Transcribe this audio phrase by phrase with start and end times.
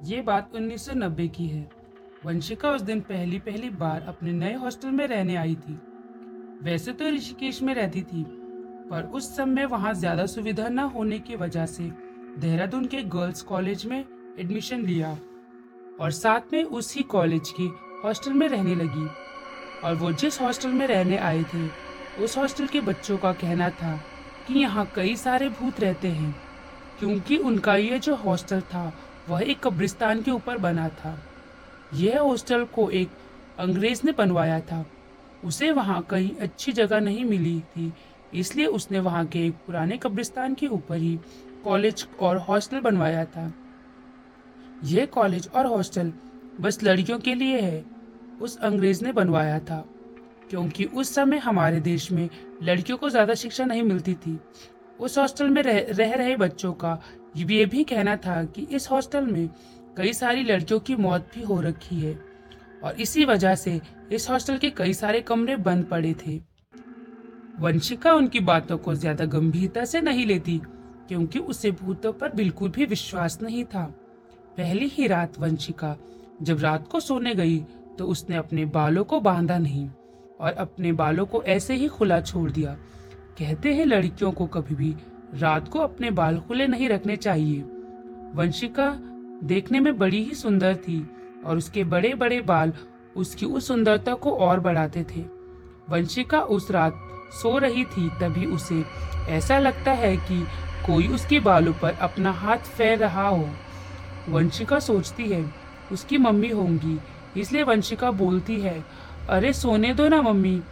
[0.00, 1.68] ये बात 1990 की है।
[2.24, 5.72] वंशिका उस दिन पहली पहली बार अपने नए हॉस्टल में रहने आई थी।
[6.62, 8.22] वैसे तो ऋषिकेश में रहती थी,
[8.90, 11.90] पर उस समय वहाँ ज़्यादा सुविधा न होने की वजह से
[12.38, 13.98] देहरादून के गर्ल्स कॉलेज में
[14.38, 15.10] एडमिशन लिया
[16.00, 17.66] और साथ में उसी कॉलेज के
[18.02, 19.08] हॉस्टल में रहने लगी।
[19.84, 21.66] और वो जिस हॉस्टल में रहने आए थे,
[22.24, 23.96] उस हॉस्टल के बच्चों का कहना था
[24.46, 26.34] कि यहाँ कई सारे भूत रहते हैं,
[26.98, 28.92] क्योंकि उनका ये जो हॉस्टल था
[29.28, 31.18] वह एक कब्रिस्तान के ऊपर बना था।
[31.94, 33.10] यह हॉस्टल को एक
[33.58, 34.84] अंग्रेज़ ने बनवाया था।
[35.44, 37.92] उसे वहाँ कहीं अच्छी जगह नहीं मिली थी,
[38.34, 41.18] इसलिए उसने वहाँ के एक पुराने कब्रिस्तान के ऊपर ही
[41.64, 43.52] कॉलेज और हॉस्टल बनवाया था।
[44.84, 46.12] यह कॉलेज और हॉस्टल
[46.60, 47.84] बस लड़कियों के लिए है,
[48.40, 49.84] उस अंग्रेज़ ने बनवाया था,
[50.50, 52.28] क्योंकि उस समय हमारे देश में
[52.62, 54.38] लड़कियों को ज़्यादा शिक्षा नहीं मिलती थी।
[55.00, 56.98] उस हॉस्टल में रह, रह रहे बच्चों का
[57.36, 59.48] ये भी कहना था कि इस हॉस्टल में
[59.96, 62.18] कई सारी लड़कियों की मौत भी हो रखी है
[62.84, 63.80] और इसी वजह से
[64.12, 66.36] इस हॉस्टल के कई सारे कमरे बंद पड़े थे।
[67.60, 70.60] वंशिका उनकी बातों को ज़्यादा गंभीरता से नहीं लेती
[71.08, 73.84] क्योंकि उसे भूतों पर बिल्कुल भी विश्वास नहीं था।
[74.56, 75.96] पहली ही रात वंशिका
[76.42, 77.58] जब रात को सोने गई
[77.98, 79.88] तो उसने अपने बालों को बांधा नहीं
[80.40, 82.76] और अपने बालों को ऐसे ही खुला छोड़ दिया।
[83.38, 84.96] कहते हैं लड़कियों को कभी भी
[85.34, 87.62] रात को अपने बाल खुले नहीं रखने चाहिए।
[88.34, 88.98] वंशिका
[89.44, 91.10] देखने में बड़ी ही सुंदर थी
[91.44, 92.72] और उसके बड़े बड़े बाल
[93.16, 95.20] उसकी उस सुंदरता को और बढ़ाते थे।
[95.88, 98.84] वंशिका उस रात सो रही थी तभी उसे
[99.28, 100.42] ऐसा लगता है कि
[100.86, 103.48] कोई उसके बालों पर अपना हाथ फेर रहा हो।
[104.28, 105.52] वंशिका सोचती है,
[105.92, 107.00] उसकी मम्मी होंगी,
[107.40, 108.84] इसलिए वंशिका बोलती है,
[109.30, 110.62] अरे, सोने दो ना मम्मी।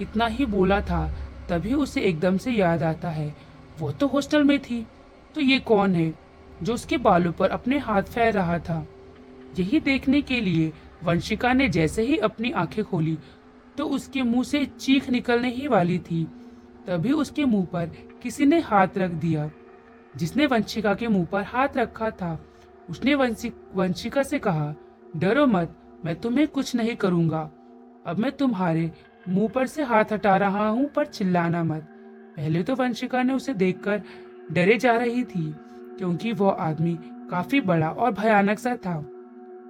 [0.00, 1.14] इतना ही बोला था
[1.52, 3.34] तभी उसे एकदम से याद आता है।
[3.78, 4.86] वो तो हॉस्टल में थी।
[5.34, 6.12] तो ये कौन है,
[6.62, 8.86] जो उसके बालों पर अपने हाथ फेर रहा था?
[9.58, 10.72] यही देखने के लिए
[11.04, 13.18] वंशिका ने जैसे ही अपनी आँखें खोली
[13.78, 16.24] तो उसके मुँह से चीख निकलने ही वाली थी।
[16.86, 17.86] तभी उसके मुँह पर
[18.22, 19.50] किसी ने हाथ रख दिया।
[20.16, 22.38] जिसने वंशिका के मुँह पर हाथ रखा था,
[22.90, 24.74] उसने वंशिका से कहा,
[25.16, 27.50] डरो मत, मैं तुम्हें कुछ नहीं करूँगा।
[28.06, 28.90] अब मैं तुम्हारे
[29.26, 31.88] मुँह पर से हाथ हटा रहा हूँ, पर चिल्लाना मत।
[32.36, 34.02] पहले तो वंशिका ने उसे देखकर
[34.52, 35.52] डरे जा रही थी,
[35.98, 36.96] क्योंकि वो आदमी
[37.30, 38.96] काफ़ी बड़ा और भयानक सा था।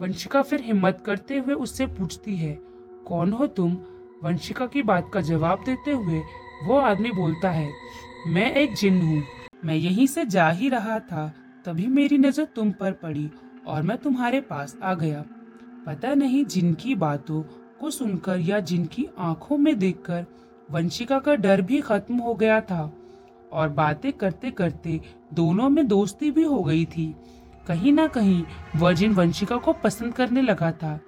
[0.00, 2.58] वंशिका फिर हिम्मत करते हुए उससे पूछती है,
[3.06, 3.76] कौन हो तुम?
[4.22, 6.22] वंशिका की बात का जवाब देते हुए
[6.64, 7.70] वो आदमी बोलता है,
[8.26, 9.22] मैं एक जिन हूँ।
[9.64, 11.32] मैं यहीं से जा ही रहा था,
[11.64, 13.30] तभी मेरी नज़र तुम पर पड़ी
[13.66, 15.24] और मैं तुम्हारे पास आ गया।
[15.86, 17.42] पता नहीं जिनकी बातों
[17.80, 20.24] को सुनकर या जिनकी आँखों में देखकर
[20.68, 22.92] वंशिका का डर भी खत्म हो गया था
[23.52, 25.00] और बातें करते करते
[25.34, 27.14] दोनों में दोस्ती भी हो गई थी।
[27.66, 28.42] कहीं ना कहीं
[28.76, 30.98] वह जिन वंशिका को पसंद करने लगा था,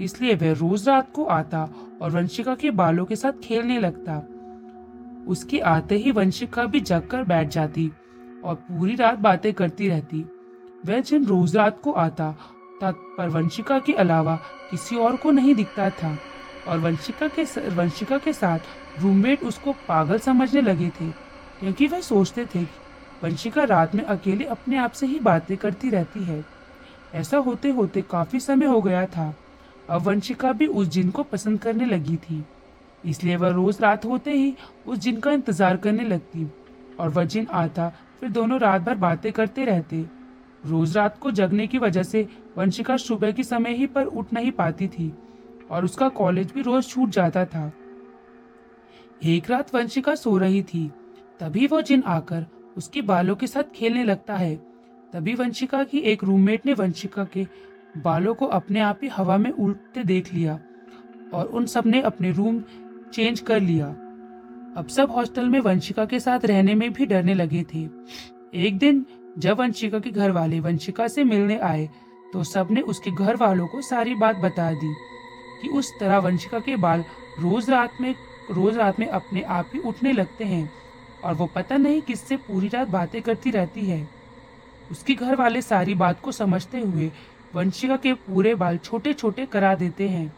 [0.00, 1.68] इसलिए वह रोज रात को आता
[2.02, 4.18] और वंशिका के बालों के साथ खेलने लगता।
[5.28, 7.90] उसके आते ही वंशिका भी जगकर बैठ जाती
[8.44, 10.24] और पूरी रात बातें करती रहती।
[10.86, 12.34] वह जिन रोज रात को आता
[12.84, 14.34] पर वंशिका के अलावा
[14.70, 16.16] किसी और को नहीं दिखता था।
[16.68, 21.10] और वंशिका के वंशिका के साथ रूममेट उसको पागल समझने लगे थे,
[21.60, 22.80] क्योंकि वह सोचते थे कि
[23.22, 26.44] वंशिका रात में अकेले अपने आप से ही बातें करती रहती है।
[27.14, 29.34] ऐसा होते होते काफ़ी समय हो गया था।
[29.90, 32.44] अब वंशिका भी उस जिन को पसंद करने लगी थी।
[33.04, 34.54] इसलिए वह रोज रात होते ही
[34.86, 36.50] उस जिन का इंतज़ार करने लगती,
[37.00, 37.88] और वह जिन आता,
[38.20, 40.04] फिर दोनों रात भर बातें करते रहते।
[40.64, 42.26] रोज रात को जगने की वजह से
[42.58, 45.12] वंशिका सुबह के समय ही पर उठ नहीं पाती थी
[45.70, 47.70] और उसका कॉलेज भी रोज छूट जाता था।
[49.24, 50.90] एक रात वंशिका सो रही थी,
[51.40, 52.46] तभी वो जिन आकर
[52.76, 54.54] उसके बालों के साथ खेलने लगता है,
[55.12, 57.46] तभी वंशिका की एक रूममेट ने वंशिका के
[57.98, 60.58] बालों को अपने आप ही हवा में उड़ते देख लिया
[61.34, 62.62] और उन सबने अपने रूम
[63.12, 63.86] चेंज कर लिया।
[64.76, 67.88] अब सब हॉस्टल में वंशिका के साथ रहने में भी डरने लगे थे।
[68.56, 69.04] एक दिन
[69.38, 71.88] जब वंशिका के घर वाले वंशिका से मिलने आए
[72.32, 74.92] तो सबने उसके घर वालों को सारी बात बता दी
[75.62, 77.04] कि उस तरह वंशिका के बाल
[77.40, 78.14] रोज रात में,
[78.50, 80.70] रोज रात में अपने आप ही उठने लगते हैं
[81.24, 84.06] और वो पता नहीं किससे पूरी रात बातें करती रहती है।
[84.90, 87.10] उसके घर वाले सारी बात को समझते हुए
[87.54, 90.32] वंशिका के पूरे बाल छोटे छोटे करा देते हैं।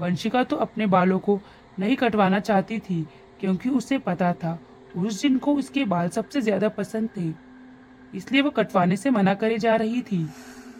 [0.00, 1.38] वंशिका तो अपने बालों को
[1.78, 3.02] नहीं कटवाना चाहती थी,
[3.40, 4.58] क्योंकि उसे पता था
[4.96, 7.30] उस दिन को उसके बाल सबसे ज़्यादा पसंद थे।
[8.16, 10.26] इसलिए वो कटवाने से मना करे जा रही थी।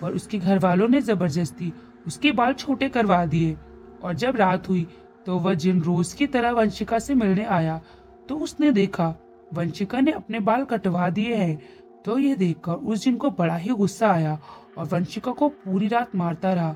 [0.00, 1.72] पर उसके घर वालों ने ज़बरदस्ती
[2.06, 3.56] उसके बाल छोटे करवा दिए।
[4.02, 4.86] और जब रात हुई
[5.26, 7.80] तो वह जिन रोज की तरह वंशिका से मिलने आया
[8.28, 9.14] तो उसने देखा,
[9.50, 11.58] वंशिका ने अपने बाल कटवा दिए हैं।
[12.04, 14.38] तो यह देखकर उस जिन को बड़ा ही गुस्सा आया
[14.78, 16.74] और वंशिका को पूरी रात मारता रहा।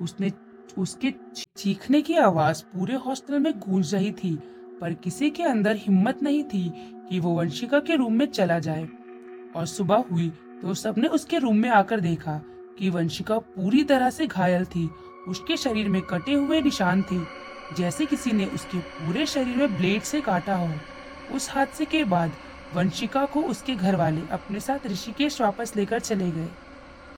[0.00, 0.32] उसने
[0.78, 1.12] उसके
[1.56, 4.34] चीखने की आवाज़ पूरे हॉस्टल में गूंज रही थी,
[4.80, 6.68] पर किसी के अंदर हिम्मत नहीं थी
[7.10, 8.88] कि वो वंशिका के रूम में चला जाए।
[9.56, 10.28] और सुबह हुई
[10.62, 12.40] तो सबने उसके रूम में आकर देखा
[12.78, 14.88] कि वंशिका पूरी तरह से घायल थी।
[15.28, 17.18] उसके शरीर में कटे हुए निशान थे,
[17.76, 20.70] जैसे किसी ने उसके पूरे शरीर में ब्लेड से काटा हो।
[21.36, 22.32] उस हादसे के बाद
[22.74, 26.48] वंशिका को उसके घर वाले अपने साथ ऋषिकेश वापस लेकर चले गए।